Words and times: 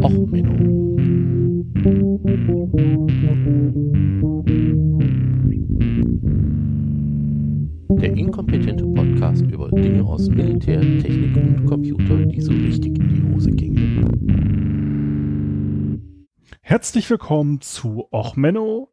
Och, 0.00 0.10
Menno. 0.10 0.96
Der 8.00 8.16
inkompetente 8.16 8.84
Podcast 8.86 9.42
über 9.42 9.70
Dinge 9.70 10.02
aus 10.04 10.28
Militär, 10.30 10.80
Technik 10.80 11.36
und 11.36 11.66
Computer, 11.66 12.24
die 12.24 12.40
so 12.40 12.52
richtig 12.52 12.98
in 12.98 13.08
die 13.08 13.34
Hose 13.34 13.50
gingen. 13.50 14.62
Herzlich 16.62 17.10
willkommen 17.10 17.60
zu 17.60 18.08
Och 18.10 18.34
Menno, 18.36 18.88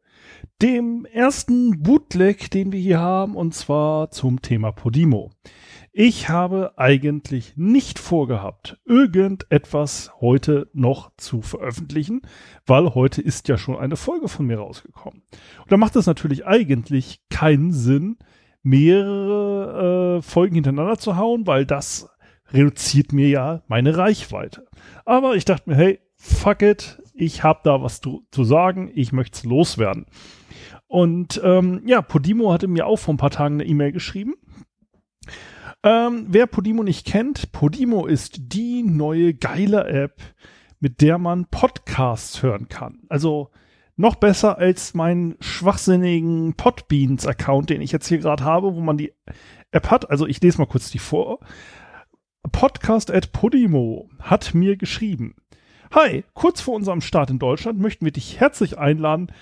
dem 0.60 1.06
ersten 1.10 1.82
Bootleg, 1.82 2.50
den 2.50 2.72
wir 2.72 2.80
hier 2.80 3.00
haben, 3.00 3.36
und 3.36 3.54
zwar 3.54 4.10
zum 4.10 4.42
Thema 4.42 4.70
Podimo. 4.70 5.30
Ich 5.92 6.28
habe 6.28 6.74
eigentlich 6.76 7.54
nicht 7.56 7.98
vorgehabt, 7.98 8.78
irgendetwas 8.84 10.12
heute 10.20 10.68
noch 10.72 11.10
zu 11.16 11.42
veröffentlichen, 11.42 12.22
weil 12.64 12.94
heute 12.94 13.20
ist 13.20 13.48
ja 13.48 13.58
schon 13.58 13.76
eine 13.76 13.96
Folge 13.96 14.28
von 14.28 14.46
mir 14.46 14.60
rausgekommen. 14.60 15.22
Und 15.58 15.72
da 15.72 15.76
macht 15.76 15.96
es 15.96 16.06
natürlich 16.06 16.46
eigentlich 16.46 17.22
keinen 17.28 17.72
Sinn, 17.72 18.18
mehrere 18.62 20.18
äh, 20.18 20.22
Folgen 20.22 20.54
hintereinander 20.54 20.98
zu 20.98 21.16
hauen, 21.16 21.48
weil 21.48 21.66
das 21.66 22.08
reduziert 22.52 23.12
mir 23.12 23.28
ja 23.28 23.62
meine 23.66 23.96
Reichweite. 23.96 24.68
Aber 25.04 25.34
ich 25.34 25.44
dachte 25.44 25.70
mir, 25.70 25.76
hey, 25.76 25.98
fuck 26.14 26.62
it, 26.62 27.02
ich 27.14 27.42
habe 27.42 27.62
da 27.64 27.82
was 27.82 28.00
zu, 28.00 28.24
zu 28.30 28.44
sagen, 28.44 28.92
ich 28.94 29.10
möchte 29.10 29.38
es 29.38 29.44
loswerden. 29.44 30.06
Und 30.86 31.40
ähm, 31.42 31.82
ja, 31.84 32.00
Podimo 32.00 32.52
hatte 32.52 32.68
mir 32.68 32.86
auch 32.86 32.98
vor 32.98 33.14
ein 33.14 33.18
paar 33.18 33.30
Tagen 33.30 33.56
eine 33.56 33.66
E-Mail 33.66 33.90
geschrieben 33.90 34.34
ähm, 35.82 36.26
wer 36.28 36.46
Podimo 36.46 36.82
nicht 36.82 37.06
kennt, 37.06 37.52
Podimo 37.52 38.06
ist 38.06 38.52
die 38.52 38.82
neue 38.82 39.34
geile 39.34 39.86
App, 39.86 40.20
mit 40.78 41.00
der 41.00 41.18
man 41.18 41.46
Podcasts 41.46 42.42
hören 42.42 42.68
kann. 42.68 43.00
Also 43.08 43.50
noch 43.96 44.14
besser 44.14 44.58
als 44.58 44.94
meinen 44.94 45.36
schwachsinnigen 45.40 46.54
Podbeans-Account, 46.54 47.70
den 47.70 47.82
ich 47.82 47.92
jetzt 47.92 48.08
hier 48.08 48.18
gerade 48.18 48.44
habe, 48.44 48.74
wo 48.74 48.80
man 48.80 48.96
die 48.96 49.12
App 49.72 49.90
hat. 49.90 50.10
Also 50.10 50.26
ich 50.26 50.40
lese 50.40 50.58
mal 50.58 50.66
kurz 50.66 50.90
die 50.90 50.98
vor. 50.98 51.40
Podcast 52.50 53.10
at 53.10 53.32
Podimo 53.32 54.08
hat 54.18 54.54
mir 54.54 54.76
geschrieben. 54.76 55.34
Hi, 55.92 56.24
kurz 56.34 56.60
vor 56.60 56.74
unserem 56.76 57.00
Start 57.00 57.30
in 57.30 57.38
Deutschland 57.38 57.78
möchten 57.78 58.04
wir 58.04 58.12
dich 58.12 58.38
herzlich 58.38 58.78
einladen, 58.78 59.32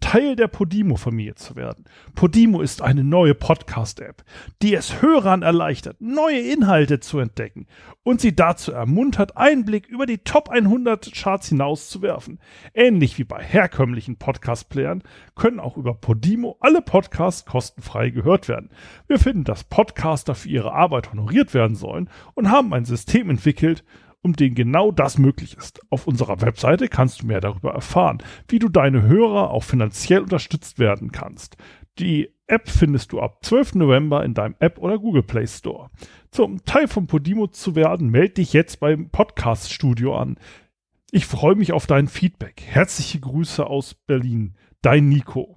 Teil 0.00 0.36
der 0.36 0.48
Podimo-Familie 0.48 1.34
zu 1.34 1.56
werden. 1.56 1.84
Podimo 2.14 2.60
ist 2.60 2.82
eine 2.82 3.04
neue 3.04 3.34
Podcast-App, 3.34 4.24
die 4.62 4.74
es 4.74 5.02
Hörern 5.02 5.42
erleichtert, 5.42 6.00
neue 6.00 6.40
Inhalte 6.40 7.00
zu 7.00 7.18
entdecken 7.18 7.66
und 8.02 8.20
sie 8.20 8.34
dazu 8.34 8.72
ermuntert, 8.72 9.36
einen 9.36 9.64
Blick 9.64 9.86
über 9.86 10.06
die 10.06 10.18
Top 10.18 10.48
100 10.48 11.12
Charts 11.12 11.48
hinaus 11.48 11.90
zu 11.90 12.00
werfen. 12.00 12.38
Ähnlich 12.72 13.18
wie 13.18 13.24
bei 13.24 13.42
herkömmlichen 13.42 14.16
Podcast-Playern 14.16 15.02
können 15.34 15.60
auch 15.60 15.76
über 15.76 15.94
Podimo 15.94 16.56
alle 16.60 16.80
Podcasts 16.80 17.44
kostenfrei 17.44 18.10
gehört 18.10 18.48
werden. 18.48 18.70
Wir 19.08 19.18
finden, 19.18 19.44
dass 19.44 19.64
Podcaster 19.64 20.34
für 20.34 20.48
ihre 20.48 20.72
Arbeit 20.72 21.12
honoriert 21.12 21.52
werden 21.52 21.76
sollen 21.76 22.08
und 22.34 22.50
haben 22.50 22.72
ein 22.72 22.84
System 22.84 23.28
entwickelt, 23.28 23.84
um 24.22 24.34
den 24.34 24.54
genau 24.54 24.90
das 24.90 25.18
möglich 25.18 25.56
ist. 25.56 25.80
Auf 25.90 26.06
unserer 26.06 26.40
Webseite 26.40 26.88
kannst 26.88 27.22
du 27.22 27.26
mehr 27.26 27.40
darüber 27.40 27.72
erfahren, 27.72 28.18
wie 28.48 28.58
du 28.58 28.68
deine 28.68 29.02
Hörer 29.02 29.50
auch 29.50 29.64
finanziell 29.64 30.20
unterstützt 30.20 30.78
werden 30.78 31.12
kannst. 31.12 31.56
Die 31.98 32.30
App 32.46 32.68
findest 32.68 33.12
du 33.12 33.20
ab 33.20 33.44
12. 33.44 33.74
November 33.74 34.24
in 34.24 34.34
deinem 34.34 34.54
App 34.58 34.78
oder 34.78 34.98
Google 34.98 35.22
Play 35.22 35.46
Store. 35.46 35.90
Zum 36.30 36.64
Teil 36.64 36.88
von 36.88 37.06
Podimo 37.06 37.46
zu 37.48 37.74
werden, 37.74 38.10
melde 38.10 38.34
dich 38.34 38.52
jetzt 38.52 38.80
beim 38.80 39.10
Podcast 39.10 39.72
Studio 39.72 40.16
an. 40.16 40.38
Ich 41.10 41.26
freue 41.26 41.54
mich 41.54 41.72
auf 41.72 41.86
dein 41.86 42.06
Feedback. 42.06 42.62
Herzliche 42.64 43.20
Grüße 43.20 43.66
aus 43.66 43.94
Berlin. 43.94 44.54
Dein 44.82 45.08
Nico. 45.08 45.56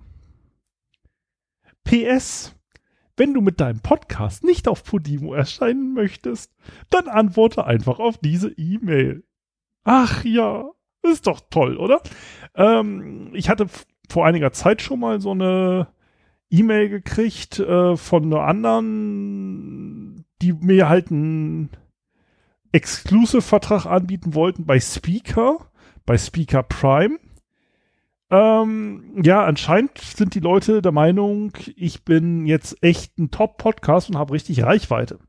PS 1.83 2.55
wenn 3.17 3.33
du 3.33 3.42
mit 3.42 3.60
deinem 3.60 3.80
Podcast 3.82 4.44
nicht 4.44 4.67
auf 4.67 4.83
Podimo 4.83 5.33
erscheinen 5.33 5.94
möchtest, 5.94 6.54
dann 6.89 7.08
antworte 7.08 7.66
einfach 7.66 7.99
auf 7.99 8.17
diese 8.17 8.49
E-Mail. 8.58 9.23
Ach 9.83 10.23
ja, 10.23 10.70
ist 11.04 11.27
doch 11.27 11.42
toll, 11.49 11.77
oder? 11.77 12.02
Ähm, 12.55 13.32
ich 13.33 13.49
hatte 13.49 13.67
vor 14.10 14.26
einiger 14.26 14.52
Zeit 14.52 14.82
schon 14.82 14.99
mal 14.99 15.20
so 15.20 15.32
eine 15.32 15.88
E-Mail 16.49 16.89
gekriegt 16.89 17.60
äh, 17.60 17.95
von 17.95 18.26
einer 18.26 18.44
anderen, 18.44 20.26
die 20.42 20.54
mir 20.54 20.89
halt 20.89 21.11
einen 21.11 21.70
Exclusive-Vertrag 22.72 23.86
anbieten 23.86 24.33
wollten 24.33 24.66
bei 24.66 24.80
Speaker, 24.80 25.72
bei 26.05 26.17
Speaker 26.17 26.64
Prime. 26.64 27.20
Ähm, 28.31 29.21
ja, 29.23 29.43
anscheinend 29.43 29.97
sind 29.97 30.36
die 30.36 30.39
Leute 30.39 30.81
der 30.81 30.93
Meinung, 30.93 31.52
ich 31.75 32.05
bin 32.05 32.45
jetzt 32.45 32.81
echt 32.81 33.19
ein 33.19 33.30
Top-Podcast 33.30 34.09
und 34.09 34.17
habe 34.17 34.33
richtig 34.33 34.64
Reichweite. 34.64 35.19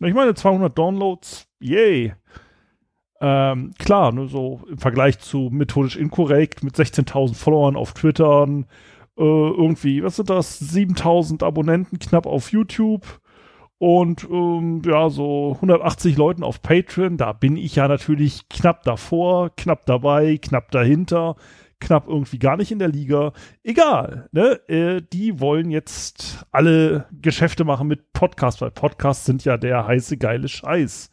Ich 0.00 0.12
meine, 0.12 0.34
200 0.34 0.76
Downloads, 0.76 1.46
yay. 1.60 2.14
Ähm, 3.20 3.72
klar, 3.78 4.10
nur 4.10 4.28
so 4.28 4.62
im 4.68 4.78
Vergleich 4.78 5.20
zu 5.20 5.48
methodisch 5.52 5.94
inkorrekt 5.94 6.64
mit 6.64 6.74
16.000 6.74 7.34
Followern 7.36 7.76
auf 7.76 7.92
Twitter, 7.92 8.48
äh, 9.16 9.22
irgendwie, 9.22 10.02
was 10.02 10.16
sind 10.16 10.28
das, 10.28 10.60
7.000 10.60 11.44
Abonnenten 11.44 12.00
knapp 12.00 12.26
auf 12.26 12.50
YouTube 12.50 13.20
und 13.78 14.24
ähm, 14.28 14.82
ja, 14.84 15.08
so 15.08 15.52
180 15.54 16.16
Leuten 16.16 16.42
auf 16.42 16.62
Patreon, 16.62 17.16
da 17.16 17.32
bin 17.32 17.56
ich 17.56 17.76
ja 17.76 17.86
natürlich 17.86 18.48
knapp 18.48 18.82
davor, 18.82 19.50
knapp 19.56 19.86
dabei, 19.86 20.38
knapp 20.38 20.72
dahinter 20.72 21.36
knapp 21.82 22.08
irgendwie 22.08 22.38
gar 22.38 22.56
nicht 22.56 22.72
in 22.72 22.78
der 22.78 22.88
Liga. 22.88 23.32
Egal, 23.62 24.28
ne? 24.32 24.60
Äh, 24.68 25.02
die 25.12 25.40
wollen 25.40 25.70
jetzt 25.70 26.46
alle 26.50 27.06
Geschäfte 27.12 27.64
machen 27.64 27.88
mit 27.88 28.12
Podcasts, 28.12 28.60
weil 28.60 28.70
Podcasts 28.70 29.26
sind 29.26 29.44
ja 29.44 29.56
der 29.56 29.86
heiße, 29.86 30.16
geile 30.16 30.48
Scheiß. 30.48 31.10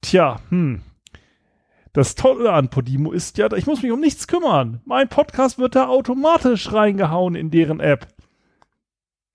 Tja, 0.00 0.40
hm. 0.48 0.80
Das 1.92 2.14
Tolle 2.14 2.52
an 2.52 2.68
Podimo 2.68 3.10
ist 3.10 3.36
ja, 3.38 3.52
ich 3.52 3.66
muss 3.66 3.82
mich 3.82 3.90
um 3.90 4.00
nichts 4.00 4.28
kümmern. 4.28 4.80
Mein 4.84 5.08
Podcast 5.08 5.58
wird 5.58 5.74
da 5.74 5.88
automatisch 5.88 6.72
reingehauen 6.72 7.34
in 7.34 7.50
deren 7.50 7.80
App. 7.80 8.06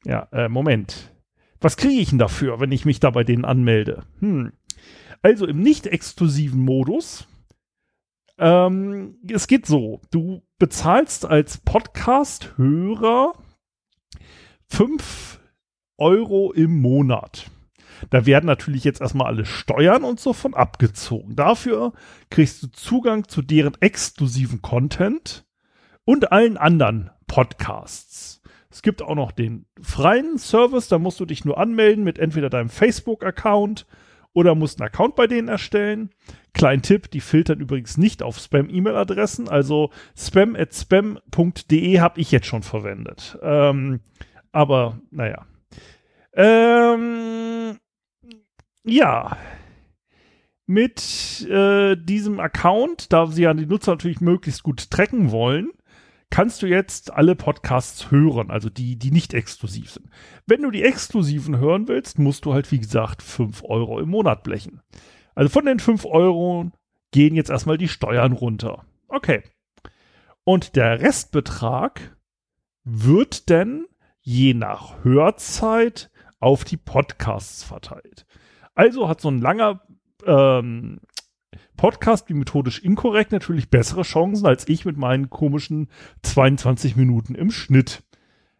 Ja, 0.06 0.28
äh, 0.32 0.47
Moment. 0.47 1.12
Was 1.59 1.78
kriege 1.78 2.02
ich 2.02 2.09
denn 2.09 2.20
dafür, 2.20 2.59
wenn 2.59 2.72
ich 2.72 2.86
mich 2.86 3.00
da 3.00 3.09
bei 3.09 3.24
denen 3.24 3.44
anmelde? 3.44 4.03
Hm. 4.20 4.53
Also 5.22 5.46
im 5.46 5.59
nicht 5.59 5.88
exklusiven 5.88 6.62
Modus 6.62 7.28
ähm, 8.38 9.18
es 9.29 9.47
geht 9.47 9.66
so, 9.66 10.01
du 10.12 10.41
bezahlst 10.57 11.25
als 11.25 11.57
Podcast-Hörer 11.59 13.34
5 14.68 15.40
Euro 15.97 16.51
im 16.51 16.81
Monat. 16.81 17.50
Da 18.09 18.25
werden 18.25 18.46
natürlich 18.46 18.84
jetzt 18.84 19.01
erstmal 19.01 19.28
alle 19.28 19.46
Steuern 19.46 20.03
und 20.03 20.19
so 20.19 20.34
von 20.34 20.53
abgezogen. 20.53 21.35
Dafür 21.35 21.94
kriegst 22.29 22.62
du 22.62 22.68
Zugang 22.68 23.28
zu 23.28 23.41
deren 23.41 23.75
exklusiven 23.79 24.62
Content 24.62 25.46
und 26.03 26.31
allen 26.31 26.57
anderen 26.57 27.12
Podcasts. 27.28 28.41
Es 28.69 28.81
gibt 28.81 29.02
auch 29.02 29.16
noch 29.16 29.31
den 29.31 29.66
freien 29.81 30.38
Service, 30.38 30.90
da 30.90 31.00
musst 31.00 31.19
du 31.22 31.25
dich 31.25 31.46
nur 31.46 31.57
anmelden 31.57 32.03
mit 32.03 32.19
entweder 32.19 32.50
deinem 32.50 32.69
Facebook-Account 32.69 33.85
oder 34.35 34.53
musst 34.53 34.79
einen 34.79 34.90
Account 34.90 35.16
bei 35.16 35.25
denen 35.25 35.47
erstellen. 35.47 36.12
Klein 36.53 36.81
Tipp, 36.81 37.09
die 37.09 37.22
filtern 37.22 37.59
übrigens 37.59 37.97
nicht 37.97 38.22
auf 38.22 38.38
Spam-E-Mail-Adressen, 38.38 39.50
also 39.50 39.90
spam 40.16 40.56
at 40.56 40.75
spam.de 40.75 42.00
habe 42.00 42.19
ich 42.19 42.31
jetzt 42.31 42.46
schon 42.46 42.62
verwendet. 42.62 43.40
Ähm, 43.41 44.01
aber 44.51 45.00
naja. 45.09 45.46
Ähm, 46.34 47.78
ja. 48.84 49.38
Mit 50.67 51.47
äh, 51.50 51.96
diesem 51.96 52.40
Account, 52.40 53.14
da 53.14 53.28
sie 53.28 53.43
ja 53.43 53.53
die 53.53 53.66
Nutzer 53.66 53.91
natürlich 53.91 54.20
möglichst 54.20 54.64
gut 54.64 54.90
tracken 54.91 55.31
wollen, 55.31 55.70
kannst 56.35 56.61
du 56.61 56.67
jetzt 56.67 57.14
alle 57.14 57.34
Podcasts 57.34 58.11
hören, 58.11 58.52
also 58.52 58.70
die, 58.70 58.97
die 58.97 59.11
nicht 59.11 59.34
exklusiv 59.34 59.90
sind. 59.90 60.09
Wenn 60.46 60.64
du 60.64 60.70
die 60.70 60.84
exklusiven 60.84 61.59
hören 61.59 61.87
willst, 61.87 62.20
musst 62.20 62.43
du 62.43 62.53
halt, 62.53 62.73
wie 62.73 62.79
gesagt, 62.79 63.23
5 63.23 63.64
Euro 63.64 64.02
im 64.02 64.09
Monat 64.09 64.43
blechen. 64.43 64.82
Also 65.34 65.47
von 65.47 65.66
den 65.66 65.79
5 65.79 66.03
Euro 66.03 66.72
gehen 67.11 67.35
jetzt 67.35 67.49
erstmal 67.49 67.78
die 67.78 67.87
Steuern 67.87 68.34
runter. 68.34 68.84
Okay. 69.08 69.43
Und 70.43 70.76
der 70.76 70.99
Restbetrag 70.99 72.17
wird 72.84 73.47
denn 73.49 73.85
je 74.20 74.53
nach 74.53 75.05
Hörzeit 75.05 76.11
auf 76.41 76.66
die 76.66 76.76
Podcasts 76.76 77.64
verteilt. 77.64 78.26
Also 78.73 79.08
hat 79.08 79.22
so 79.22 79.29
ein 79.29 79.40
langer 79.40 79.88
ähm, 80.26 80.99
Podcast 81.78 82.29
wie 82.29 82.34
methodisch 82.34 82.79
inkorrekt 82.79 83.31
natürlich 83.31 83.69
bessere 83.69 84.03
Chancen 84.03 84.46
als 84.46 84.67
ich 84.67 84.85
mit 84.85 84.97
meinen 84.97 85.29
komischen 85.29 85.90
22 86.23 86.96
Minuten 86.96 87.35
im 87.35 87.52
Schnitt. 87.52 88.03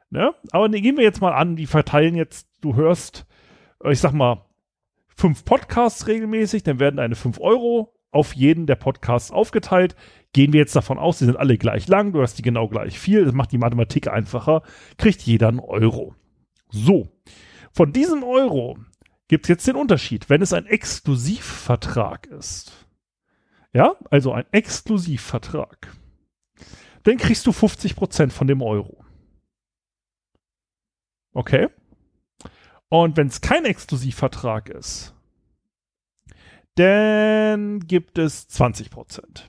Ne? 0.10 0.34
Aber 0.52 0.70
ne, 0.70 0.82
gehen 0.82 0.98
wir 0.98 1.04
jetzt 1.04 1.22
mal 1.22 1.34
an, 1.34 1.56
die 1.56 1.66
verteilen 1.66 2.16
jetzt, 2.16 2.48
du 2.62 2.76
hörst, 2.76 3.26
äh, 3.84 3.92
ich 3.92 4.00
sag 4.00 4.14
mal, 4.14 4.46
fünf 5.16 5.46
Podcasts 5.46 6.08
regelmäßig, 6.08 6.64
dann 6.64 6.80
werden 6.80 6.98
deine 6.98 7.16
5 7.16 7.40
Euro 7.40 7.94
auf 8.12 8.34
jeden 8.34 8.66
der 8.66 8.76
Podcasts 8.76 9.32
aufgeteilt. 9.32 9.96
Gehen 10.34 10.54
wir 10.54 10.60
jetzt 10.60 10.76
davon 10.76 10.98
aus, 10.98 11.20
sie 11.20 11.26
sind 11.26 11.38
alle 11.38 11.58
gleich 11.58 11.88
lang, 11.88 12.14
du 12.14 12.22
hast 12.22 12.38
die 12.38 12.44
genau 12.44 12.68
gleich 12.68 13.00
viel, 13.00 13.26
das 13.26 13.34
macht 13.34 13.52
die 13.52 13.58
Mathematik 13.58 14.08
einfacher, 14.08 14.64
kriegt 14.98 15.22
jeder 15.22 15.50
einen 15.50 15.60
Euro. 15.60 16.16
So, 16.70 17.10
von 17.72 17.92
diesem 17.92 18.24
Euro 18.24 18.78
gibt 19.28 19.46
es 19.46 19.50
jetzt 19.50 19.68
den 19.68 19.76
Unterschied, 19.76 20.30
wenn 20.30 20.42
es 20.42 20.54
ein 20.54 20.66
Exklusivvertrag 20.66 22.28
ist. 22.28 22.85
Ja, 23.76 23.98
also 24.10 24.32
ein 24.32 24.46
Exklusivvertrag. 24.54 25.94
Dann 27.04 27.18
kriegst 27.18 27.46
du 27.46 27.52
50% 27.52 28.32
von 28.32 28.48
dem 28.48 28.62
Euro. 28.62 29.04
Okay. 31.34 31.68
Und 32.88 33.18
wenn 33.18 33.28
es 33.28 33.42
kein 33.42 33.66
Exklusivvertrag 33.66 34.70
ist, 34.70 35.14
dann 36.76 37.82
gibt 37.82 38.18
es 38.18 38.48
20% 38.50 39.42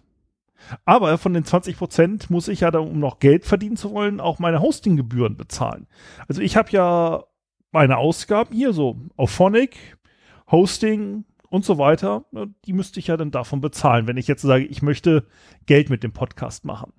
Aber 0.85 1.19
von 1.19 1.33
den 1.33 1.45
20% 1.45 2.27
muss 2.29 2.49
ich 2.49 2.61
ja, 2.61 2.73
dann, 2.73 2.83
um 2.89 2.99
noch 2.99 3.21
Geld 3.21 3.45
verdienen 3.45 3.77
zu 3.77 3.93
wollen, 3.93 4.19
auch 4.19 4.41
meine 4.41 4.61
Hostinggebühren 4.61 5.37
bezahlen. 5.37 5.87
Also 6.27 6.43
ich 6.43 6.57
habe 6.57 6.73
ja 6.73 7.23
meine 7.71 7.97
Ausgaben 7.97 8.53
hier 8.53 8.73
so 8.73 8.97
auf 9.15 9.31
Phonic, 9.31 9.97
Hosting 10.51 11.25
und 11.57 11.65
so 11.65 11.79
weiter. 11.79 12.25
Ne, 12.31 12.55
die 12.65 12.73
müsste 12.73 13.01
ich 13.01 13.09
ja 13.09 13.17
dann 13.17 13.31
davon 13.31 13.61
bezahlen, 13.61 14.07
wenn 14.07 14.17
ich 14.17 14.29
jetzt 14.29 14.43
sage, 14.43 14.65
ich 14.65 14.83
möchte 14.83 15.27
Geld 15.67 15.91
mit 15.91 16.03
dem 16.03 16.13
Podcast 16.13 16.65
machen. 16.65 16.93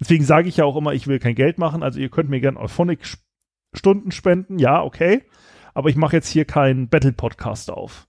Deswegen 0.00 0.24
sage 0.24 0.48
ich 0.48 0.56
ja 0.56 0.64
auch 0.64 0.76
immer, 0.76 0.94
ich 0.94 1.06
will 1.06 1.18
kein 1.18 1.34
Geld 1.34 1.58
machen. 1.58 1.82
Also 1.82 2.00
ihr 2.00 2.08
könnt 2.08 2.30
mir 2.30 2.40
gerne 2.40 2.58
auf 2.58 2.72
Phonic 2.72 3.00
Stunden 3.72 4.10
spenden. 4.10 4.58
Ja, 4.58 4.82
okay. 4.82 5.24
Aber 5.74 5.90
ich 5.90 5.96
mache 5.96 6.16
jetzt 6.16 6.28
hier 6.28 6.44
keinen 6.44 6.88
Battle-Podcast 6.88 7.70
auf. 7.70 8.08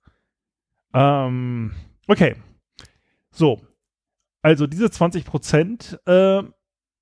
Ähm, 0.94 1.74
okay. 2.08 2.36
So. 3.32 3.62
Also 4.42 4.66
diese 4.66 4.90
20 4.90 5.26
Prozent 5.26 6.00
äh, 6.08 6.42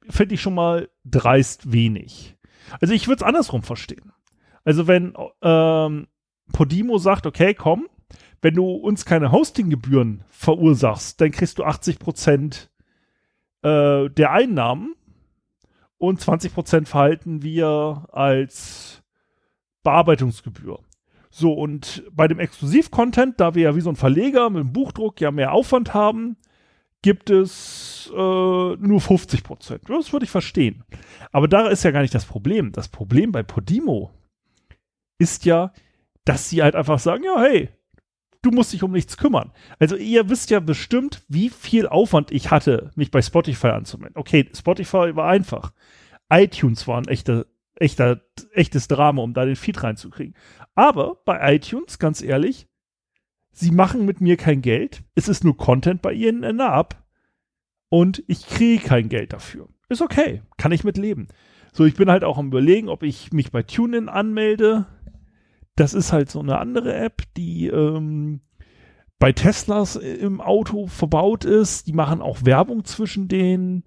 finde 0.10 0.36
ich 0.36 0.42
schon 0.42 0.56
mal 0.56 0.90
dreist 1.06 1.72
wenig. 1.72 2.36
Also 2.82 2.94
ich 2.94 3.08
würde 3.08 3.24
es 3.24 3.28
andersrum 3.28 3.64
verstehen. 3.64 4.12
Also 4.66 4.88
wenn 4.88 5.14
ähm, 5.42 6.08
Podimo 6.52 6.98
sagt, 6.98 7.26
okay, 7.26 7.54
komm, 7.54 7.88
wenn 8.42 8.56
du 8.56 8.72
uns 8.72 9.06
keine 9.06 9.32
Hostinggebühren 9.32 10.24
verursachst, 10.30 11.20
dann 11.22 11.32
kriegst 11.32 11.60
du 11.60 11.64
80 11.64 12.00
Prozent 12.00 12.70
äh, 13.62 14.10
der 14.10 14.32
Einnahmen 14.32 14.96
und 15.98 16.22
20 16.22 16.54
Prozent 16.54 16.88
verhalten 16.88 17.42
wir 17.42 18.08
als 18.12 19.04
Bearbeitungsgebühr. 19.84 20.80
So, 21.30 21.54
und 21.54 22.04
bei 22.12 22.28
dem 22.28 22.40
Exklusiv-Content, 22.40 23.40
da 23.40 23.54
wir 23.54 23.64
ja 23.64 23.76
wie 23.76 23.82
so 23.82 23.90
ein 23.90 23.96
Verleger 23.96 24.50
mit 24.50 24.64
dem 24.64 24.74
Buchdruck 24.74 25.22
ja 25.22 25.32
mehr 25.32 25.52
Aufwand 25.52 25.94
haben, 25.94 26.38
gibt 27.02 27.30
es 27.30 28.12
äh, 28.14 28.16
nur 28.16 29.00
50 29.00 29.44
Prozent. 29.44 29.82
Das 29.88 30.12
würde 30.12 30.26
ich 30.26 30.32
verstehen. 30.32 30.84
Aber 31.32 31.48
da 31.48 31.68
ist 31.68 31.84
ja 31.84 31.92
gar 31.92 32.02
nicht 32.02 32.16
das 32.16 32.26
Problem. 32.26 32.72
Das 32.72 32.88
Problem 32.88 33.32
bei 33.32 33.44
Podimo 33.44 34.12
ist 35.18 35.46
ja, 35.46 35.72
dass 36.26 36.50
sie 36.50 36.64
halt 36.64 36.76
einfach 36.76 37.00
sagen, 37.00 37.24
ja, 37.24 37.40
hey, 37.40 37.70
du 38.42 38.52
musst 38.52 38.74
dich 38.74 38.84
um 38.84 38.92
nichts 38.92 39.18
kümmern. 39.18 39.52
Also 39.80 39.96
ihr 39.96 40.30
wisst 40.30 40.50
ja 40.50 40.60
bestimmt, 40.60 41.24
wie 41.28 41.50
viel 41.50 41.88
Aufwand 41.88 42.32
ich 42.32 42.52
hatte, 42.52 42.92
mich 42.96 43.12
bei 43.12 43.22
Spotify 43.22 43.68
anzumelden. 43.68 44.18
Okay, 44.18 44.50
Spotify 44.56 45.16
war 45.16 45.30
einfach. 45.30 45.74
iTunes 46.30 46.88
war 46.88 47.00
ein 47.00 47.08
echter, 47.08 47.46
echter, 47.76 48.22
echtes 48.54 48.88
Drama, 48.88 49.22
um 49.22 49.34
da 49.34 49.46
den 49.46 49.56
Feed 49.56 49.84
reinzukriegen. 49.84 50.36
Aber 50.76 51.22
bei 51.26 51.56
iTunes, 51.56 52.00
ganz 52.00 52.22
ehrlich, 52.22 52.68
sie 53.52 53.72
machen 53.72 54.06
mit 54.06 54.22
mir 54.22 54.38
kein 54.38 54.62
Geld. 54.62 55.04
Es 55.16 55.28
ist 55.28 55.44
nur 55.44 55.58
Content 55.58 56.02
bei 56.02 56.14
ihnen 56.14 56.44
in 56.44 56.58
der 56.58 56.74
App. 56.74 57.04
Und 57.90 58.24
ich 58.28 58.46
kriege 58.46 58.84
kein 58.84 59.10
Geld 59.10 59.34
dafür. 59.34 59.68
Ist 59.90 60.02
okay. 60.02 60.44
Kann 60.58 60.72
ich 60.72 60.84
mit 60.84 60.98
leben. 60.98 61.28
So, 61.74 61.86
ich 61.86 61.96
bin 61.96 62.10
halt 62.10 62.24
auch 62.24 62.38
am 62.38 62.48
überlegen, 62.48 62.90
ob 62.90 63.04
ich 63.04 63.32
mich 63.32 63.52
bei 63.52 63.64
TuneIn 63.64 64.10
anmelde. 64.10 64.86
Das 65.80 65.94
ist 65.94 66.12
halt 66.12 66.30
so 66.30 66.42
eine 66.42 66.58
andere 66.58 66.94
App, 66.94 67.24
die 67.38 67.68
ähm, 67.68 68.42
bei 69.18 69.32
Teslas 69.32 69.96
im 69.96 70.42
Auto 70.42 70.88
verbaut 70.88 71.46
ist. 71.46 71.88
Die 71.88 71.94
machen 71.94 72.22
auch 72.22 72.44
Werbung 72.44 72.84
zwischen 72.84 73.30
den 73.30 73.86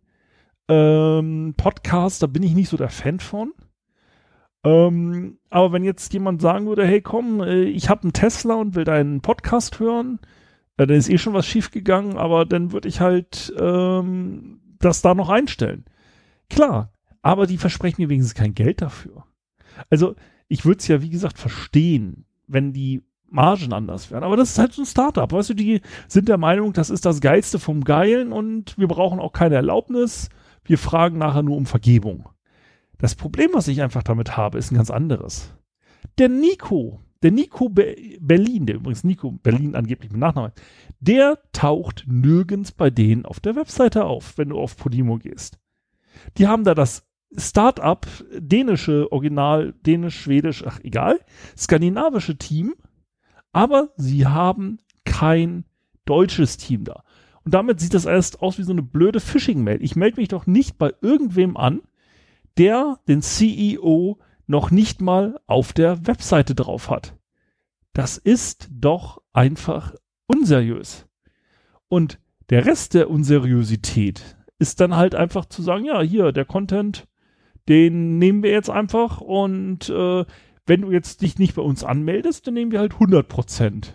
ähm, 0.69 1.53
Podcasts. 1.55 2.19
Da 2.19 2.27
bin 2.29 2.43
ich 2.43 2.55
nicht 2.55 2.71
so 2.71 2.79
der 2.79 2.89
Fan 2.89 3.21
von. 3.21 3.53
Ähm, 4.65 5.39
aber 5.51 5.73
wenn 5.73 5.85
jetzt 5.85 6.15
jemand 6.15 6.41
sagen 6.41 6.67
würde, 6.67 6.87
hey 6.87 7.03
komm, 7.03 7.43
äh, 7.43 7.65
ich 7.65 7.91
habe 7.91 8.05
einen 8.05 8.15
Tesla 8.15 8.55
und 8.55 8.75
will 8.75 8.85
deinen 8.85 9.21
Podcast 9.21 9.79
hören, 9.79 10.19
äh, 10.79 10.87
dann 10.87 10.97
ist 10.97 11.11
eh 11.11 11.19
schon 11.19 11.35
was 11.35 11.47
schiefgegangen, 11.47 12.17
aber 12.17 12.47
dann 12.47 12.73
würde 12.73 12.89
ich 12.89 13.01
halt 13.01 13.53
ähm, 13.61 14.61
das 14.79 15.03
da 15.03 15.15
noch 15.15 15.29
einstellen. 15.29 15.85
Klar, 16.49 16.91
aber 17.21 17.47
die 17.47 17.59
versprechen 17.59 18.01
mir 18.01 18.09
wenigstens 18.09 18.35
kein 18.35 18.55
Geld 18.55 18.81
dafür. 18.81 19.27
Also 19.91 20.15
ich 20.53 20.67
würde 20.67 20.81
es 20.81 20.89
ja, 20.89 21.01
wie 21.01 21.09
gesagt, 21.09 21.39
verstehen, 21.39 22.27
wenn 22.47 22.75
die 22.75 23.03
Margen 23.27 23.73
anders 23.73 24.11
wären. 24.11 24.23
Aber 24.23 24.37
das 24.37 24.51
ist 24.51 24.59
halt 24.59 24.75
so 24.75 24.83
ein 24.83 24.87
Startup. 24.87 25.33
Weißt 25.33 25.49
du, 25.49 25.55
die 25.55 25.81
sind 26.09 26.29
der 26.29 26.37
Meinung, 26.37 26.75
das 26.75 26.91
ist 26.91 27.07
das 27.07 27.23
Geilste 27.23 27.59
vom 27.59 27.85
Geilen 27.85 28.33
und 28.33 28.77
wir 28.77 28.87
brauchen 28.87 29.19
auch 29.19 29.33
keine 29.33 29.55
Erlaubnis. 29.55 30.29
Wir 30.63 30.77
fragen 30.77 31.17
nachher 31.17 31.43
nur 31.43 31.57
um 31.57 31.65
Vergebung. 31.65 32.29
Das 32.99 33.15
Problem, 33.15 33.49
was 33.55 33.67
ich 33.67 33.81
einfach 33.81 34.03
damit 34.03 34.37
habe, 34.37 34.59
ist 34.59 34.71
ein 34.71 34.77
ganz 34.77 34.91
anderes. 34.91 35.55
Der 36.19 36.29
Nico, 36.29 37.01
der 37.23 37.31
Nico 37.31 37.71
Be 37.71 37.97
Berlin, 38.21 38.67
der 38.67 38.77
übrigens 38.77 39.05
Nico 39.05 39.33
Berlin 39.33 39.75
angeblich 39.75 40.13
mit 40.13 40.21
Nachnamen, 40.21 40.53
der 41.01 41.39
taucht 41.53 42.05
nirgends 42.07 42.73
bei 42.73 42.91
denen 42.91 43.25
auf 43.25 43.41
der 43.41 43.57
Webseite 43.57 44.05
auf, 44.05 44.37
wenn 44.37 44.51
du 44.51 44.59
auf 44.59 44.77
Podimo 44.77 45.17
gehst. 45.17 45.59
Die 46.37 46.47
haben 46.47 46.65
da 46.65 46.75
das 46.75 47.07
Start-up, 47.37 48.07
dänische, 48.39 49.11
original, 49.11 49.75
dänisch, 49.87 50.21
schwedisch, 50.21 50.65
ach 50.67 50.81
egal, 50.83 51.21
skandinavische 51.57 52.37
Team, 52.37 52.75
aber 53.53 53.91
sie 53.97 54.27
haben 54.27 54.79
kein 55.05 55.65
deutsches 56.05 56.57
Team 56.57 56.85
da. 56.85 57.05
Und 57.45 57.55
damit 57.55 57.81
sieht 57.81 57.95
das 57.95 58.05
erst 58.05 58.43
aus 58.43 58.59
wie 58.59 58.63
so 58.63 58.73
eine 58.73 58.83
blöde 58.83 59.21
Phishing-Mail. 59.21 59.83
Ich 59.83 59.97
melde 59.97 60.21
mich 60.21 60.29
doch 60.29 60.47
nicht 60.47 60.79
bei 60.79 60.93
irgendwem 61.01 61.57
an, 61.57 61.83
der 62.59 63.01
den 63.09 63.23
CEO 63.23 64.19
noch 64.47 64.71
nicht 64.71 65.01
mal 65.01 65.41
auf 65.47 65.73
der 65.73 66.07
Webseite 66.07 66.55
drauf 66.55 66.91
hat. 66.91 67.17
Das 67.93 68.17
ist 68.17 68.69
doch 68.71 69.23
einfach 69.33 69.95
unseriös. 70.27 71.07
Und 71.89 72.19
der 72.51 72.67
Rest 72.67 72.95
der 72.95 73.11
Unseriosität 73.11 74.37
ist 74.59 74.81
dann 74.81 74.97
halt 74.97 75.15
einfach 75.15 75.47
zu 75.47 75.63
sagen, 75.63 75.85
ja, 75.85 76.01
hier, 76.01 76.33
der 76.33 76.45
Content, 76.45 77.07
den 77.69 78.19
nehmen 78.19 78.43
wir 78.43 78.51
jetzt 78.51 78.71
einfach 78.71 79.21
und 79.21 79.89
äh, 79.89 80.25
wenn 80.67 80.83
du 80.83 80.91
jetzt 80.91 81.23
dich 81.23 81.39
nicht 81.39 81.55
bei 81.55 81.63
uns 81.63 81.85
anmeldest, 81.85 82.47
dann 82.47 82.55
nehmen 82.55 82.73
wir 82.73 82.81
halt 82.81 82.95
100% 82.95 83.95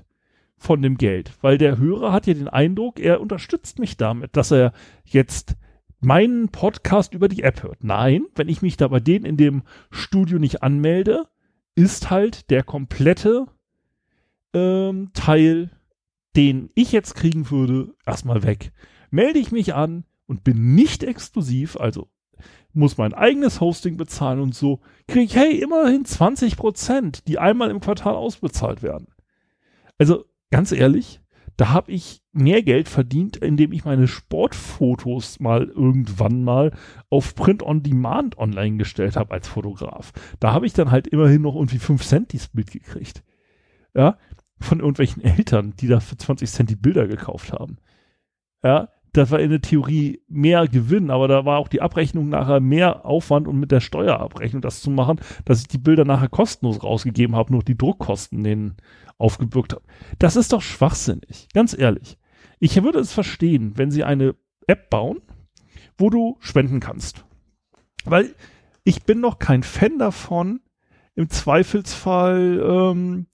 von 0.57 0.81
dem 0.81 0.97
Geld, 0.97 1.31
weil 1.41 1.57
der 1.57 1.77
Hörer 1.77 2.11
hat 2.11 2.27
ja 2.27 2.33
den 2.33 2.47
Eindruck, 2.47 2.99
er 2.99 3.21
unterstützt 3.21 3.79
mich 3.79 3.95
damit, 3.97 4.35
dass 4.35 4.51
er 4.51 4.73
jetzt 5.05 5.55
meinen 5.99 6.49
Podcast 6.49 7.13
über 7.13 7.27
die 7.27 7.43
App 7.43 7.63
hört. 7.63 7.83
Nein, 7.83 8.25
wenn 8.35 8.49
ich 8.49 8.61
mich 8.61 8.77
da 8.77 8.87
bei 8.87 8.99
denen 8.99 9.25
in 9.25 9.37
dem 9.37 9.63
Studio 9.91 10.39
nicht 10.39 10.63
anmelde, 10.63 11.27
ist 11.75 12.09
halt 12.09 12.49
der 12.49 12.63
komplette 12.63 13.45
ähm, 14.53 15.11
Teil, 15.13 15.71
den 16.35 16.69
ich 16.75 16.91
jetzt 16.91 17.15
kriegen 17.15 17.49
würde, 17.49 17.93
erstmal 18.05 18.43
weg. 18.43 18.71
Melde 19.09 19.39
ich 19.39 19.51
mich 19.51 19.73
an 19.73 20.05
und 20.25 20.43
bin 20.43 20.75
nicht 20.75 21.03
exklusiv, 21.03 21.77
also 21.77 22.09
muss 22.73 22.97
mein 22.97 23.13
eigenes 23.13 23.59
Hosting 23.61 23.97
bezahlen 23.97 24.39
und 24.39 24.55
so, 24.55 24.81
kriege 25.07 25.25
ich, 25.25 25.35
hey, 25.35 25.59
immerhin 25.59 26.05
20 26.05 26.57
Prozent, 26.57 27.27
die 27.27 27.39
einmal 27.39 27.71
im 27.71 27.79
Quartal 27.79 28.15
ausbezahlt 28.15 28.83
werden. 28.83 29.07
Also, 29.97 30.25
ganz 30.51 30.71
ehrlich, 30.71 31.21
da 31.57 31.69
habe 31.69 31.91
ich 31.91 32.21
mehr 32.33 32.61
Geld 32.61 32.87
verdient, 32.87 33.37
indem 33.37 33.71
ich 33.71 33.83
meine 33.83 34.07
Sportfotos 34.07 35.39
mal 35.39 35.65
irgendwann 35.65 36.43
mal 36.43 36.71
auf 37.09 37.33
Print 37.33 37.63
on 37.63 37.81
Demand 37.81 38.37
online 38.37 38.77
gestellt 38.77 39.15
habe 39.15 39.33
als 39.33 39.47
Fotograf. 39.47 40.13
Da 40.39 40.53
habe 40.53 40.67
ich 40.67 40.73
dann 40.73 40.91
halt 40.91 41.07
immerhin 41.07 41.41
noch 41.41 41.55
irgendwie 41.55 41.79
5 41.79 42.05
Cent 42.05 42.31
dieses 42.31 42.49
Bild 42.49 42.71
gekriegt. 42.71 43.23
Ja, 43.95 44.19
von 44.59 44.79
irgendwelchen 44.79 45.23
Eltern, 45.23 45.73
die 45.79 45.87
da 45.87 45.99
für 45.99 46.17
20 46.17 46.49
Cent 46.49 46.69
die 46.69 46.75
Bilder 46.75 47.07
gekauft 47.07 47.51
haben. 47.53 47.77
Ja, 48.63 48.89
das 49.13 49.31
war 49.31 49.39
in 49.39 49.49
der 49.49 49.61
Theorie 49.61 50.21
mehr 50.27 50.67
Gewinn, 50.67 51.09
aber 51.09 51.27
da 51.27 51.45
war 51.45 51.57
auch 51.57 51.67
die 51.67 51.81
Abrechnung 51.81 52.29
nachher 52.29 52.59
mehr 52.59 53.05
Aufwand 53.05 53.47
und 53.47 53.59
mit 53.59 53.71
der 53.71 53.79
Steuerabrechnung 53.79 54.61
das 54.61 54.81
zu 54.81 54.89
machen, 54.89 55.19
dass 55.45 55.61
ich 55.61 55.67
die 55.67 55.77
Bilder 55.77 56.05
nachher 56.05 56.29
kostenlos 56.29 56.83
rausgegeben 56.83 57.35
habe, 57.35 57.51
nur 57.51 57.63
die 57.63 57.77
Druckkosten 57.77 58.43
denen 58.43 58.77
aufgebürgt 59.17 59.73
habe. 59.73 59.83
Das 60.19 60.35
ist 60.35 60.53
doch 60.53 60.61
schwachsinnig, 60.61 61.47
ganz 61.53 61.77
ehrlich. 61.77 62.17
Ich 62.59 62.81
würde 62.83 62.99
es 62.99 63.13
verstehen, 63.13 63.73
wenn 63.75 63.91
sie 63.91 64.03
eine 64.03 64.35
App 64.67 64.89
bauen, 64.89 65.21
wo 65.97 66.09
du 66.09 66.37
spenden 66.39 66.79
kannst. 66.79 67.25
Weil 68.05 68.35
ich 68.83 69.03
bin 69.03 69.19
noch 69.19 69.39
kein 69.39 69.63
Fan 69.63 69.97
davon, 69.97 70.61
im 71.17 71.29
Zweifelsfall, 71.29 72.61
ähm, 72.63 73.27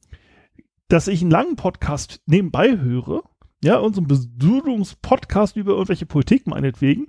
dass 0.88 1.08
ich 1.08 1.22
einen 1.22 1.32
langen 1.32 1.56
Podcast 1.58 2.22
nebenbei 2.26 2.78
höre 2.78 3.24
ja, 3.64 3.78
unseren 3.78 4.08
Besudungspodcast 4.08 5.56
über 5.56 5.74
irgendwelche 5.74 6.06
Politik 6.06 6.48
meinetwegen. 6.48 7.08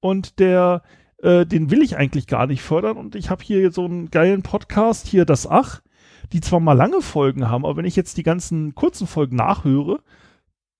Und 0.00 0.38
der, 0.38 0.82
äh, 1.22 1.44
den 1.46 1.70
will 1.70 1.82
ich 1.82 1.96
eigentlich 1.96 2.26
gar 2.26 2.46
nicht 2.46 2.62
fördern. 2.62 2.96
Und 2.96 3.14
ich 3.14 3.30
habe 3.30 3.42
hier 3.42 3.70
so 3.72 3.84
einen 3.84 4.10
geilen 4.10 4.42
Podcast, 4.42 5.06
hier 5.06 5.24
das 5.24 5.46
Ach, 5.46 5.80
die 6.32 6.40
zwar 6.40 6.60
mal 6.60 6.74
lange 6.74 7.00
Folgen 7.00 7.48
haben, 7.48 7.64
aber 7.64 7.76
wenn 7.76 7.84
ich 7.84 7.96
jetzt 7.96 8.16
die 8.16 8.22
ganzen 8.22 8.74
kurzen 8.74 9.06
Folgen 9.06 9.36
nachhöre, 9.36 10.00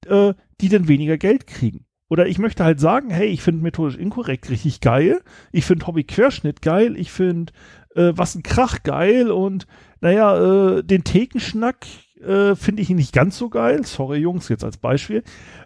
äh, 0.07 0.35
die 0.61 0.69
dann 0.69 0.89
weniger 0.89 1.17
Geld 1.17 1.47
kriegen. 1.47 1.87
Oder 2.11 2.27
ich 2.27 2.39
möchte 2.39 2.65
halt 2.65 2.81
sagen, 2.81 3.11
hey, 3.11 3.27
ich 3.29 3.43
finde 3.43 3.63
methodisch 3.63 3.97
inkorrekt 3.97 4.49
richtig 4.49 4.81
geil. 4.81 5.23
Ich 5.53 5.67
finde 5.67 5.87
Hobby 5.87 6.05
Querschnitt 6.05 6.63
geil. 6.63 6.97
Ich 6.97 7.11
finde 7.11 7.53
äh, 7.95 8.13
was 8.15 8.35
ein 8.35 8.43
Krach 8.43 8.83
geil 8.83 9.31
und 9.31 9.67
naja, 10.01 10.79
äh, 10.79 10.85
den 10.85 11.05
Thekenschnack 11.05 11.87
äh, 12.21 12.57
finde 12.57 12.83
ich 12.83 12.91
nicht 12.91 13.13
ganz 13.13 13.39
so 13.39 13.49
geil. 13.49 13.85
Sorry, 13.85 14.19
Jungs, 14.19 14.49
jetzt 14.49 14.65
als 14.65 14.77
Beispiel. 14.77 15.23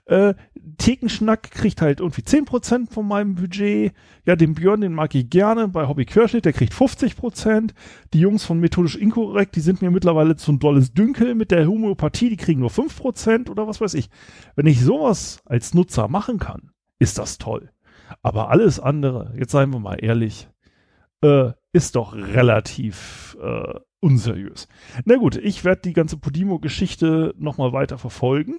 Äh, 0.06 0.35
Thekenschnack 0.78 1.50
kriegt 1.50 1.80
halt 1.80 2.00
irgendwie 2.00 2.23
10% 2.23 2.90
von 2.90 3.06
meinem 3.06 3.35
Budget. 3.35 3.92
Ja, 4.25 4.37
den 4.37 4.54
Björn, 4.54 4.80
den 4.80 4.94
mag 4.94 5.14
ich 5.14 5.30
gerne. 5.30 5.68
Bei 5.68 5.88
Hobby 5.88 6.04
Querschnitt, 6.04 6.44
der 6.44 6.52
kriegt 6.52 6.73
50%. 6.73 7.71
Die 8.12 8.21
Jungs 8.21 8.44
von 8.44 8.61
Methodisch 8.61 8.97
Inkorrekt, 8.97 9.56
die 9.56 9.61
sind 9.61 9.82
mir 9.82 9.90
mittlerweile 9.90 10.37
zu 10.37 10.52
ein 10.52 10.59
dolles 10.59 10.92
Dünkel. 10.92 11.35
Mit 11.35 11.50
der 11.50 11.66
Homöopathie, 11.66 12.30
die 12.30 12.37
kriegen 12.37 12.61
nur 12.61 12.71
5% 12.71 13.50
oder 13.50 13.66
was 13.66 13.80
weiß 13.80 13.94
ich. 13.94 14.11
Wenn 14.56 14.66
ich 14.66 14.80
sowas 14.80 15.42
als 15.44 15.75
Nutzer 15.75 16.09
machen 16.09 16.38
kann, 16.38 16.71
ist 16.99 17.18
das 17.18 17.38
toll. 17.38 17.71
Aber 18.23 18.50
alles 18.50 18.78
andere, 18.78 19.32
jetzt 19.37 19.52
seien 19.52 19.71
wir 19.71 19.80
mal 19.80 19.97
ehrlich, 20.02 20.49
äh, 21.23 21.52
ist 21.73 21.97
doch 21.97 22.14
relativ 22.14 23.37
äh, 23.40 23.80
unseriös. 24.02 24.68
Na 25.04 25.16
gut, 25.16 25.37
ich 25.37 25.64
werde 25.64 25.82
die 25.82 25.92
ganze 25.92 26.16
Podimo-Geschichte 26.16 27.35
nochmal 27.38 27.73
weiter 27.73 27.99
verfolgen. 27.99 28.59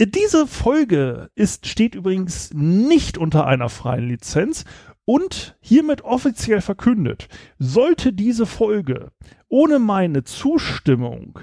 Diese 0.00 0.48
Folge 0.48 1.30
ist, 1.36 1.68
steht 1.68 1.94
übrigens 1.94 2.52
nicht 2.52 3.16
unter 3.16 3.46
einer 3.46 3.68
freien 3.68 4.08
Lizenz 4.08 4.64
und 5.04 5.56
hiermit 5.60 6.02
offiziell 6.02 6.60
verkündet. 6.60 7.28
Sollte 7.58 8.12
diese 8.12 8.46
Folge 8.46 9.12
ohne 9.48 9.78
meine 9.78 10.24
Zustimmung 10.24 11.38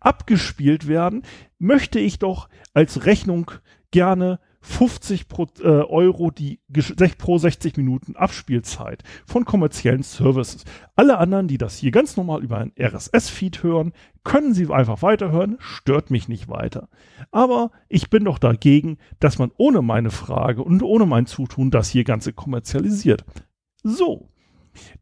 abgespielt 0.00 0.86
werden, 0.86 1.22
möchte 1.58 1.98
ich 1.98 2.18
doch 2.18 2.50
als 2.74 3.06
Rechnung 3.06 3.50
gerne 3.90 4.38
50 4.64 5.28
pro, 5.28 5.46
äh, 5.60 5.68
Euro 5.68 6.30
die 6.30 6.58
pro 7.18 7.36
60 7.36 7.76
Minuten 7.76 8.16
Abspielzeit 8.16 9.02
von 9.26 9.44
kommerziellen 9.44 10.02
Services. 10.02 10.64
Alle 10.96 11.18
anderen, 11.18 11.48
die 11.48 11.58
das 11.58 11.76
hier 11.76 11.90
ganz 11.90 12.16
normal 12.16 12.42
über 12.42 12.58
ein 12.58 12.72
RSS-Feed 12.80 13.62
hören, 13.62 13.92
können 14.24 14.54
sie 14.54 14.72
einfach 14.72 15.02
weiterhören, 15.02 15.58
stört 15.60 16.10
mich 16.10 16.28
nicht 16.28 16.48
weiter. 16.48 16.88
Aber 17.30 17.72
ich 17.88 18.08
bin 18.08 18.24
doch 18.24 18.38
dagegen, 18.38 18.96
dass 19.20 19.38
man 19.38 19.52
ohne 19.58 19.82
meine 19.82 20.10
Frage 20.10 20.64
und 20.64 20.82
ohne 20.82 21.04
mein 21.04 21.26
Zutun 21.26 21.70
das 21.70 21.90
hier 21.90 22.04
Ganze 22.04 22.32
kommerzialisiert. 22.32 23.24
So, 23.82 24.30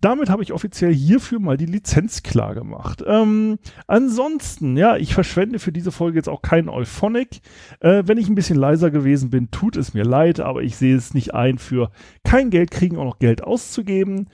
damit 0.00 0.30
habe 0.30 0.42
ich 0.42 0.52
offiziell 0.52 0.94
hierfür 0.94 1.40
mal 1.40 1.56
die 1.56 1.66
Lizenz 1.66 2.22
klar 2.22 2.54
gemacht. 2.54 3.02
Ähm, 3.06 3.58
ansonsten, 3.86 4.76
ja, 4.76 4.96
ich 4.96 5.14
verschwende 5.14 5.58
für 5.58 5.72
diese 5.72 5.92
Folge 5.92 6.18
jetzt 6.18 6.28
auch 6.28 6.42
keinen 6.42 6.68
Euphonic. 6.68 7.40
Äh, 7.80 8.04
wenn 8.06 8.18
ich 8.18 8.28
ein 8.28 8.34
bisschen 8.34 8.58
leiser 8.58 8.90
gewesen 8.90 9.30
bin, 9.30 9.50
tut 9.50 9.76
es 9.76 9.94
mir 9.94 10.04
leid, 10.04 10.40
aber 10.40 10.62
ich 10.62 10.76
sehe 10.76 10.96
es 10.96 11.14
nicht 11.14 11.34
ein, 11.34 11.58
für 11.58 11.90
kein 12.24 12.50
Geld 12.50 12.70
kriegen 12.70 12.96
auch 12.96 13.04
noch 13.04 13.18
Geld 13.18 13.42
auszugeben. 13.44 14.28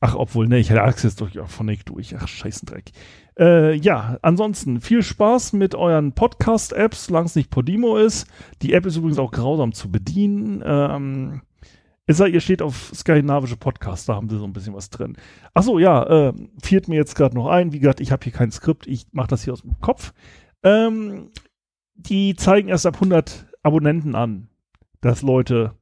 Ach, 0.00 0.16
obwohl, 0.16 0.48
ne, 0.48 0.58
ich 0.58 0.70
hatte 0.70 0.82
Access 0.82 1.16
durch 1.16 1.38
Euphonic 1.38 1.86
durch. 1.86 2.14
Ach, 2.18 2.28
scheißendreck. 2.28 2.92
Äh, 3.38 3.74
ja, 3.74 4.18
ansonsten 4.22 4.80
viel 4.80 5.02
Spaß 5.02 5.54
mit 5.54 5.74
euren 5.74 6.12
Podcast-Apps, 6.12 7.06
solange 7.06 7.26
es 7.26 7.36
nicht 7.36 7.50
Podimo 7.50 7.96
ist. 7.96 8.26
Die 8.62 8.74
App 8.74 8.86
ist 8.86 8.96
übrigens 8.96 9.18
auch 9.18 9.30
grausam 9.30 9.72
zu 9.72 9.90
bedienen. 9.90 10.62
Ähm, 10.64 11.40
es 12.06 12.18
sei, 12.18 12.28
ihr 12.28 12.40
steht 12.40 12.60
auf 12.60 12.92
skandinavische 12.94 13.56
Podcasts, 13.56 14.06
da 14.06 14.14
haben 14.14 14.28
sie 14.28 14.38
so 14.38 14.44
ein 14.44 14.52
bisschen 14.52 14.74
was 14.74 14.90
drin. 14.90 15.16
Achso, 15.54 15.78
ja, 15.78 16.28
äh, 16.28 16.32
fiert 16.62 16.88
mir 16.88 16.96
jetzt 16.96 17.14
gerade 17.14 17.34
noch 17.34 17.48
ein. 17.48 17.72
Wie 17.72 17.78
gesagt, 17.78 18.00
ich 18.00 18.12
habe 18.12 18.22
hier 18.24 18.32
kein 18.32 18.50
Skript, 18.50 18.86
ich 18.86 19.06
mache 19.12 19.28
das 19.28 19.44
hier 19.44 19.54
aus 19.54 19.62
dem 19.62 19.80
Kopf. 19.80 20.12
Ähm, 20.62 21.30
die 21.94 22.34
zeigen 22.34 22.68
erst 22.68 22.86
ab 22.86 22.94
100 22.94 23.46
Abonnenten 23.62 24.14
an, 24.14 24.48
dass 25.00 25.22
Leute 25.22 25.74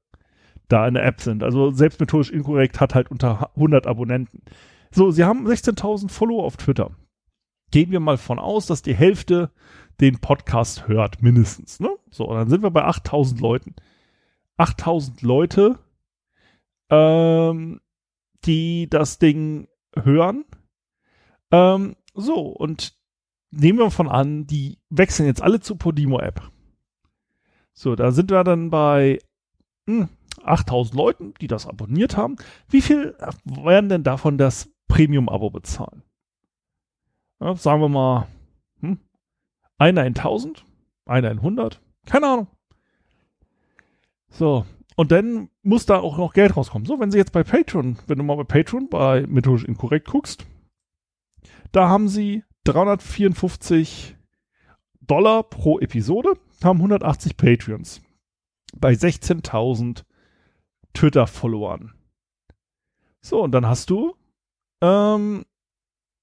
da 0.69 0.87
in 0.87 0.95
der 0.95 1.05
App 1.05 1.21
sind. 1.21 1.43
Also 1.43 1.71
selbstmethodisch 1.71 2.31
inkorrekt 2.31 2.81
hat 2.81 2.95
halt 2.95 3.11
unter 3.11 3.51
100 3.57 3.87
Abonnenten. 3.87 4.43
So, 4.91 5.11
sie 5.11 5.25
haben 5.25 5.47
16.000 5.47 6.09
Follower 6.09 6.45
auf 6.45 6.57
Twitter. 6.57 6.91
Gehen 7.73 7.91
wir 7.91 8.01
mal 8.01 8.19
von 8.19 8.39
aus, 8.39 8.67
dass 8.67 8.83
die 8.83 8.95
Hälfte 8.95 9.51
den 10.01 10.21
Podcast 10.21 10.87
hört, 10.89 11.23
mindestens. 11.23 11.81
Ne? 11.81 11.91
So, 12.11 12.33
dann 12.33 12.49
sind 12.49 12.63
wir 12.63 12.71
bei 12.71 12.85
8.000 12.85 13.41
Leuten. 13.41 13.75
8.000 14.59 15.27
Leute 15.27 15.79
ähm, 16.93 17.81
die 18.45 18.89
das 18.89 19.19
Ding 19.19 19.67
hören. 19.97 20.45
Ähm, 21.51 21.97
so, 22.15 22.41
und 22.47 22.95
nehmen 23.51 23.79
wir 23.79 23.91
von 23.91 24.09
an, 24.09 24.47
die 24.47 24.79
wechseln 24.91 25.27
jetzt 25.27 25.43
alle 25.43 25.61
zur 25.61 25.79
Podimo-App. 25.79 26.51
So, 27.73 27.97
da 27.97 28.13
sind 28.13 28.31
wir 28.31 28.45
dann 28.45 28.71
bei 28.71 29.19
hm, 29.87 30.11
8000 30.45 30.95
Leuten, 30.95 31.35
die 31.41 31.47
das 31.47 31.67
abonniert 31.67 32.17
haben. 32.17 32.37
Wie 32.69 32.83
viel 32.83 33.17
werden 33.45 33.89
denn 33.89 34.03
davon 34.03 34.37
das 34.37 34.71
Premium-Abo 34.89 35.51
bezahlen? 35.51 36.03
Ja, 37.41 37.57
sagen 37.57 37.81
wir 37.81 37.89
mal, 37.89 38.29
hm, 38.81 39.01
einer 39.79 40.03
in 40.03 40.15
1000, 40.15 40.65
einer 41.07 41.31
in 41.31 41.39
100, 41.39 41.81
keine 42.07 42.27
Ahnung. 42.27 42.47
So, 44.33 44.65
und 44.97 45.13
dann 45.13 45.51
muss 45.63 45.87
da 45.87 46.01
auch 46.01 46.19
noch 46.19 46.33
Geld 46.33 46.57
rauskommen. 46.57 46.87
So, 46.87 46.99
wenn 46.99 47.11
sie 47.11 47.19
jetzt 47.19 47.33
bei 47.33 47.45
Patreon, 47.45 47.99
wenn 48.07 48.19
du 48.19 48.25
mal 48.25 48.37
bei 48.37 48.45
Patreon 48.45 48.89
bei 48.89 49.27
methodisch 49.27 49.65
inkorrekt 49.65 50.09
guckst, 50.09 50.47
da 51.71 51.89
haben 51.89 52.09
sie 52.09 52.43
354 52.65 54.17
Dollar 55.01 55.43
pro 55.43 55.79
Episode, 55.81 56.35
haben 56.63 56.79
180 56.79 57.37
Patreons. 57.37 58.03
Bei 58.75 58.93
16.000 58.93 60.05
Twitter-Followern. 60.95 61.93
So, 63.21 63.43
und 63.43 63.53
dann 63.53 63.67
hast 63.67 63.91
du 63.91 64.17
ähm, 64.81 65.45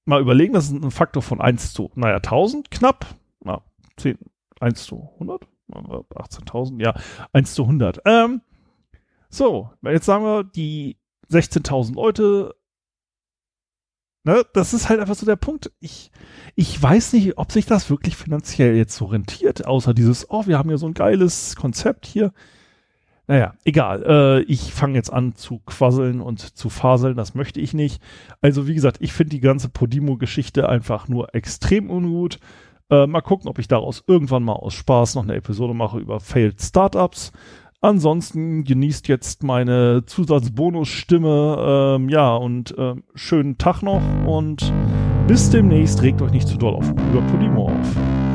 mal 0.05 0.21
überlegen, 0.21 0.53
das 0.53 0.65
ist 0.65 0.71
ein 0.71 0.91
Faktor 0.91 1.21
von 1.21 1.41
1 1.41 1.73
zu, 1.73 1.91
naja, 1.95 2.15
1000 2.15 2.71
knapp, 2.71 3.05
na, 3.43 3.61
10, 3.97 4.17
1 4.59 4.83
zu 4.83 5.09
100, 5.13 5.47
18.000, 5.71 6.81
ja, 6.81 6.93
1 7.33 7.53
zu 7.53 7.63
100. 7.63 8.01
Ähm, 8.05 8.41
so, 9.29 9.69
jetzt 9.83 10.05
sagen 10.05 10.23
wir, 10.23 10.43
die 10.43 10.97
16.000 11.31 11.93
Leute, 11.95 12.55
ne, 14.23 14.43
das 14.53 14.73
ist 14.73 14.89
halt 14.89 14.99
einfach 14.99 15.15
so 15.15 15.25
der 15.25 15.35
Punkt. 15.35 15.71
Ich, 15.79 16.11
ich 16.55 16.81
weiß 16.81 17.13
nicht, 17.13 17.37
ob 17.37 17.51
sich 17.51 17.65
das 17.65 17.89
wirklich 17.89 18.15
finanziell 18.15 18.75
jetzt 18.75 18.95
so 18.95 19.05
rentiert, 19.05 19.65
außer 19.65 19.93
dieses, 19.93 20.29
oh, 20.29 20.47
wir 20.47 20.57
haben 20.57 20.69
ja 20.69 20.77
so 20.77 20.87
ein 20.87 20.93
geiles 20.93 21.55
Konzept 21.55 22.05
hier. 22.05 22.33
Naja, 23.27 23.53
egal. 23.63 24.03
Äh, 24.07 24.41
ich 24.51 24.73
fange 24.73 24.95
jetzt 24.95 25.13
an 25.13 25.35
zu 25.35 25.59
quasseln 25.59 26.19
und 26.19 26.39
zu 26.57 26.71
faseln, 26.71 27.15
das 27.15 27.35
möchte 27.35 27.59
ich 27.59 27.75
nicht. 27.75 28.01
Also, 28.41 28.67
wie 28.67 28.73
gesagt, 28.73 28.97
ich 29.01 29.13
finde 29.13 29.35
die 29.35 29.39
ganze 29.39 29.69
Podimo-Geschichte 29.69 30.67
einfach 30.67 31.07
nur 31.07 31.35
extrem 31.35 31.91
ungut. 31.91 32.39
Äh, 32.89 33.07
mal 33.07 33.21
gucken, 33.21 33.49
ob 33.49 33.59
ich 33.59 33.67
daraus 33.67 34.03
irgendwann 34.07 34.43
mal 34.43 34.53
aus 34.53 34.73
Spaß 34.73 35.15
noch 35.15 35.23
eine 35.23 35.35
Episode 35.35 35.73
mache 35.73 35.99
über 35.99 36.19
Failed 36.19 36.61
Startups. 36.61 37.31
Ansonsten 37.81 38.65
genießt 38.65 39.07
jetzt 39.07 39.43
meine 39.43 40.03
Zusatzbonusstimme. 40.05 41.95
Ähm, 41.95 42.09
ja, 42.09 42.35
und 42.35 42.77
äh, 42.77 42.95
schönen 43.15 43.57
Tag 43.57 43.81
noch 43.83 44.01
und 44.25 44.73
bis 45.27 45.49
demnächst. 45.49 46.01
Regt 46.01 46.21
euch 46.21 46.31
nicht 46.31 46.47
zu 46.47 46.57
doll 46.57 46.73
auf 46.73 46.89
über 46.89 47.21
Podimo 47.21 47.67
auf. 47.67 48.28